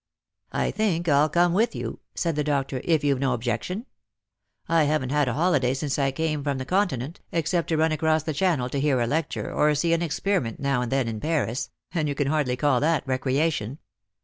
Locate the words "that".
12.79-13.07